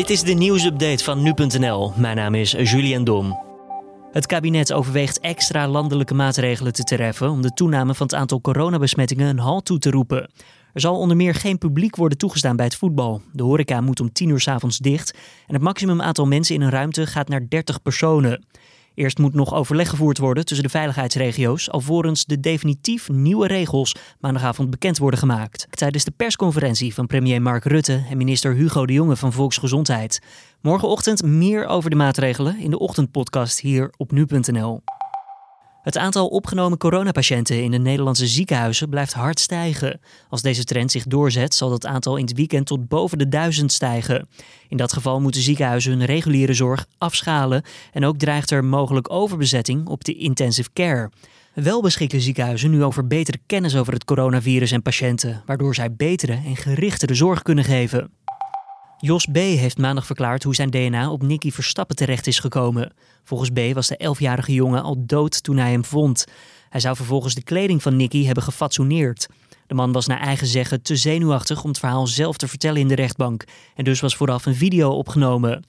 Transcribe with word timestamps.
Dit 0.00 0.10
is 0.10 0.22
de 0.22 0.32
nieuwsupdate 0.32 1.04
van 1.04 1.22
nu.nl. 1.22 1.92
Mijn 1.96 2.16
naam 2.16 2.34
is 2.34 2.50
Julian 2.50 3.04
Dom. 3.04 3.38
Het 4.12 4.26
kabinet 4.26 4.72
overweegt 4.72 5.20
extra 5.20 5.68
landelijke 5.68 6.14
maatregelen 6.14 6.72
te 6.72 6.82
treffen 6.82 7.30
om 7.30 7.42
de 7.42 7.52
toename 7.52 7.94
van 7.94 8.06
het 8.06 8.14
aantal 8.14 8.40
coronabesmettingen 8.40 9.28
een 9.28 9.38
halt 9.38 9.64
toe 9.64 9.78
te 9.78 9.90
roepen. 9.90 10.30
Er 10.72 10.80
zal 10.80 10.98
onder 10.98 11.16
meer 11.16 11.34
geen 11.34 11.58
publiek 11.58 11.96
worden 11.96 12.18
toegestaan 12.18 12.56
bij 12.56 12.64
het 12.64 12.74
voetbal. 12.74 13.22
De 13.32 13.42
horeca 13.42 13.80
moet 13.80 14.00
om 14.00 14.12
10 14.12 14.28
uur 14.28 14.40
s 14.40 14.48
avonds 14.48 14.78
dicht 14.78 15.14
en 15.46 15.54
het 15.54 15.62
maximum 15.62 16.02
aantal 16.02 16.26
mensen 16.26 16.54
in 16.54 16.60
een 16.60 16.70
ruimte 16.70 17.06
gaat 17.06 17.28
naar 17.28 17.48
30 17.48 17.82
personen. 17.82 18.44
Eerst 18.94 19.18
moet 19.18 19.34
nog 19.34 19.54
overleg 19.54 19.88
gevoerd 19.88 20.18
worden 20.18 20.44
tussen 20.44 20.66
de 20.66 20.72
veiligheidsregio's, 20.72 21.70
alvorens 21.70 22.24
de 22.24 22.40
definitief 22.40 23.08
nieuwe 23.08 23.46
regels 23.46 23.94
maandagavond 24.20 24.70
bekend 24.70 24.98
worden 24.98 25.20
gemaakt. 25.20 25.66
Tijdens 25.70 26.04
de 26.04 26.12
persconferentie 26.16 26.94
van 26.94 27.06
premier 27.06 27.42
Mark 27.42 27.64
Rutte 27.64 28.04
en 28.10 28.16
minister 28.16 28.54
Hugo 28.54 28.86
de 28.86 28.92
Jonge 28.92 29.16
van 29.16 29.32
Volksgezondheid. 29.32 30.20
Morgenochtend 30.60 31.22
meer 31.22 31.66
over 31.66 31.90
de 31.90 31.96
maatregelen 31.96 32.58
in 32.58 32.70
de 32.70 32.78
ochtendpodcast 32.78 33.60
hier 33.60 33.92
op 33.96 34.12
nu.nl. 34.12 34.82
Het 35.82 35.98
aantal 35.98 36.28
opgenomen 36.28 36.78
coronapatiënten 36.78 37.62
in 37.62 37.70
de 37.70 37.78
Nederlandse 37.78 38.26
ziekenhuizen 38.26 38.88
blijft 38.88 39.12
hard 39.12 39.40
stijgen. 39.40 40.00
Als 40.28 40.42
deze 40.42 40.64
trend 40.64 40.90
zich 40.90 41.04
doorzet, 41.04 41.54
zal 41.54 41.70
dat 41.70 41.86
aantal 41.86 42.16
in 42.16 42.24
het 42.24 42.36
weekend 42.36 42.66
tot 42.66 42.88
boven 42.88 43.18
de 43.18 43.28
duizend 43.28 43.72
stijgen. 43.72 44.28
In 44.68 44.76
dat 44.76 44.92
geval 44.92 45.20
moeten 45.20 45.40
ziekenhuizen 45.40 45.92
hun 45.92 46.04
reguliere 46.04 46.54
zorg 46.54 46.86
afschalen 46.98 47.62
en 47.92 48.04
ook 48.04 48.18
dreigt 48.18 48.50
er 48.50 48.64
mogelijk 48.64 49.10
overbezetting 49.10 49.86
op 49.86 50.04
de 50.04 50.14
intensive 50.14 50.72
care. 50.72 51.10
Wel 51.54 51.82
beschikken 51.82 52.20
ziekenhuizen 52.20 52.70
nu 52.70 52.84
over 52.84 53.06
betere 53.06 53.38
kennis 53.46 53.76
over 53.76 53.92
het 53.92 54.04
coronavirus 54.04 54.72
en 54.72 54.82
patiënten, 54.82 55.42
waardoor 55.46 55.74
zij 55.74 55.94
betere 55.94 56.32
en 56.32 56.56
gerichtere 56.56 57.14
zorg 57.14 57.42
kunnen 57.42 57.64
geven. 57.64 58.10
Jos 59.02 59.26
B. 59.26 59.36
heeft 59.36 59.78
maandag 59.78 60.06
verklaard 60.06 60.42
hoe 60.42 60.54
zijn 60.54 60.70
DNA 60.70 61.10
op 61.10 61.22
Nicky 61.22 61.50
Verstappen 61.50 61.96
terecht 61.96 62.26
is 62.26 62.38
gekomen. 62.38 62.92
Volgens 63.24 63.50
B. 63.50 63.74
was 63.74 63.88
de 63.88 64.14
11-jarige 64.16 64.52
jongen 64.52 64.82
al 64.82 65.06
dood 65.06 65.42
toen 65.42 65.56
hij 65.56 65.70
hem 65.70 65.84
vond. 65.84 66.26
Hij 66.68 66.80
zou 66.80 66.96
vervolgens 66.96 67.34
de 67.34 67.42
kleding 67.42 67.82
van 67.82 67.96
Nicky 67.96 68.24
hebben 68.24 68.42
gefatsoeneerd. 68.42 69.28
De 69.66 69.74
man 69.74 69.92
was 69.92 70.06
naar 70.06 70.20
eigen 70.20 70.46
zeggen 70.46 70.82
te 70.82 70.96
zenuwachtig 70.96 71.62
om 71.62 71.68
het 71.68 71.78
verhaal 71.78 72.06
zelf 72.06 72.36
te 72.36 72.48
vertellen 72.48 72.80
in 72.80 72.88
de 72.88 72.94
rechtbank. 72.94 73.44
En 73.74 73.84
dus 73.84 74.00
was 74.00 74.16
vooraf 74.16 74.46
een 74.46 74.54
video 74.54 74.90
opgenomen. 74.90 75.64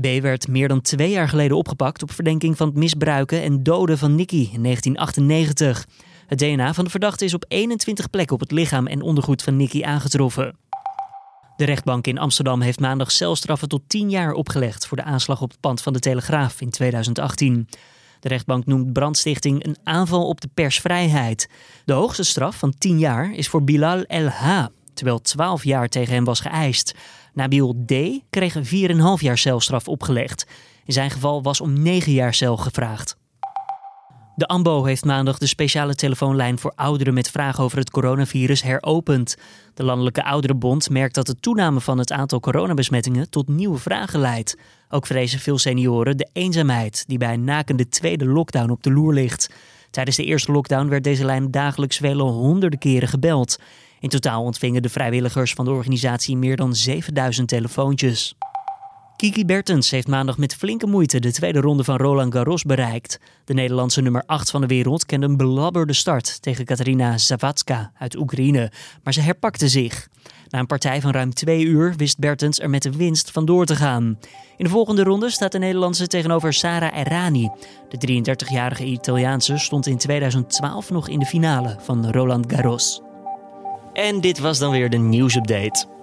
B. 0.00 0.06
werd 0.20 0.48
meer 0.48 0.68
dan 0.68 0.80
twee 0.80 1.10
jaar 1.10 1.28
geleden 1.28 1.56
opgepakt 1.56 2.02
op 2.02 2.10
verdenking 2.10 2.56
van 2.56 2.66
het 2.66 2.76
misbruiken 2.76 3.42
en 3.42 3.62
doden 3.62 3.98
van 3.98 4.14
Nicky 4.14 4.48
in 4.52 4.62
1998. 4.62 5.86
Het 6.26 6.38
DNA 6.38 6.74
van 6.74 6.84
de 6.84 6.90
verdachte 6.90 7.24
is 7.24 7.34
op 7.34 7.44
21 7.48 8.10
plekken 8.10 8.34
op 8.34 8.40
het 8.40 8.50
lichaam 8.50 8.86
en 8.86 9.02
ondergoed 9.02 9.42
van 9.42 9.56
Nicky 9.56 9.82
aangetroffen. 9.82 10.54
De 11.56 11.64
rechtbank 11.64 12.06
in 12.06 12.18
Amsterdam 12.18 12.60
heeft 12.60 12.80
maandag 12.80 13.12
celstraffen 13.12 13.68
tot 13.68 13.82
10 13.86 14.10
jaar 14.10 14.32
opgelegd 14.32 14.86
voor 14.86 14.96
de 14.96 15.02
aanslag 15.02 15.42
op 15.42 15.50
het 15.50 15.60
pand 15.60 15.82
van 15.82 15.92
de 15.92 15.98
Telegraaf 15.98 16.60
in 16.60 16.70
2018. 16.70 17.68
De 18.20 18.28
rechtbank 18.28 18.66
noemt 18.66 18.92
brandstichting 18.92 19.64
een 19.64 19.76
aanval 19.84 20.28
op 20.28 20.40
de 20.40 20.48
persvrijheid. 20.54 21.48
De 21.84 21.92
hoogste 21.92 22.22
straf 22.24 22.58
van 22.58 22.74
10 22.78 22.98
jaar 22.98 23.32
is 23.32 23.48
voor 23.48 23.64
Bilal 23.64 24.02
El-H, 24.02 24.66
terwijl 24.94 25.20
12 25.20 25.64
jaar 25.64 25.88
tegen 25.88 26.14
hem 26.14 26.24
was 26.24 26.40
geëist. 26.40 26.94
Nabil 27.32 27.84
D. 27.86 27.92
kreeg 28.30 28.54
een 28.54 28.90
4,5 29.18 29.22
jaar 29.22 29.38
celstraf 29.38 29.88
opgelegd. 29.88 30.46
In 30.84 30.92
zijn 30.92 31.10
geval 31.10 31.42
was 31.42 31.60
om 31.60 31.82
9 31.82 32.12
jaar 32.12 32.34
cel 32.34 32.56
gevraagd. 32.56 33.16
De 34.36 34.46
AMBO 34.46 34.84
heeft 34.84 35.04
maandag 35.04 35.38
de 35.38 35.46
speciale 35.46 35.94
telefoonlijn 35.94 36.58
voor 36.58 36.72
ouderen 36.74 37.14
met 37.14 37.30
vragen 37.30 37.64
over 37.64 37.78
het 37.78 37.90
coronavirus 37.90 38.62
heropend. 38.62 39.36
De 39.74 39.84
Landelijke 39.84 40.24
Ouderenbond 40.24 40.90
merkt 40.90 41.14
dat 41.14 41.26
de 41.26 41.40
toename 41.40 41.80
van 41.80 41.98
het 41.98 42.12
aantal 42.12 42.40
coronabesmettingen 42.40 43.30
tot 43.30 43.48
nieuwe 43.48 43.78
vragen 43.78 44.20
leidt. 44.20 44.56
Ook 44.88 45.06
vrezen 45.06 45.38
veel 45.38 45.58
senioren 45.58 46.16
de 46.16 46.28
eenzaamheid 46.32 47.04
die 47.06 47.18
bij 47.18 47.32
een 47.32 47.44
nakende 47.44 47.88
tweede 47.88 48.26
lockdown 48.26 48.70
op 48.70 48.82
de 48.82 48.92
loer 48.92 49.12
ligt. 49.12 49.50
Tijdens 49.90 50.16
de 50.16 50.24
eerste 50.24 50.52
lockdown 50.52 50.88
werd 50.88 51.04
deze 51.04 51.24
lijn 51.24 51.50
dagelijks 51.50 51.96
vele 51.96 52.22
honderden 52.22 52.78
keren 52.78 53.08
gebeld. 53.08 53.58
In 54.00 54.08
totaal 54.08 54.42
ontvingen 54.42 54.82
de 54.82 54.88
vrijwilligers 54.88 55.52
van 55.52 55.64
de 55.64 55.70
organisatie 55.70 56.36
meer 56.36 56.56
dan 56.56 56.74
7000 56.74 57.48
telefoontjes. 57.48 58.34
Kiki 59.16 59.44
Bertens 59.44 59.90
heeft 59.90 60.08
maandag 60.08 60.38
met 60.38 60.54
flinke 60.54 60.86
moeite 60.86 61.20
de 61.20 61.32
tweede 61.32 61.60
ronde 61.60 61.84
van 61.84 61.96
Roland 61.96 62.32
Garros 62.32 62.62
bereikt. 62.62 63.20
De 63.44 63.54
Nederlandse 63.54 64.00
nummer 64.00 64.22
8 64.26 64.50
van 64.50 64.60
de 64.60 64.66
wereld 64.66 65.06
kende 65.06 65.26
een 65.26 65.36
belabberde 65.36 65.92
start 65.92 66.42
tegen 66.42 66.64
Katarina 66.64 67.18
Zavatska 67.18 67.92
uit 67.98 68.16
Oekraïne, 68.16 68.72
maar 69.02 69.12
ze 69.12 69.20
herpakte 69.20 69.68
zich. 69.68 70.08
Na 70.48 70.58
een 70.58 70.66
partij 70.66 71.00
van 71.00 71.10
ruim 71.10 71.34
twee 71.34 71.64
uur 71.64 71.94
wist 71.96 72.18
Bertens 72.18 72.60
er 72.60 72.70
met 72.70 72.82
de 72.82 72.96
winst 72.96 73.30
vandoor 73.30 73.66
te 73.66 73.76
gaan. 73.76 74.18
In 74.56 74.64
de 74.64 74.70
volgende 74.70 75.02
ronde 75.02 75.30
staat 75.30 75.52
de 75.52 75.58
Nederlandse 75.58 76.06
tegenover 76.06 76.52
Sara 76.52 76.92
Errani. 76.92 77.50
De 77.88 78.22
33-jarige 78.22 78.84
Italiaanse 78.84 79.58
stond 79.58 79.86
in 79.86 79.98
2012 79.98 80.90
nog 80.90 81.08
in 81.08 81.18
de 81.18 81.26
finale 81.26 81.76
van 81.80 82.10
Roland 82.10 82.52
Garros. 82.52 83.00
En 83.92 84.20
dit 84.20 84.38
was 84.38 84.58
dan 84.58 84.70
weer 84.70 84.90
de 84.90 84.96
nieuwsupdate. 84.96 85.95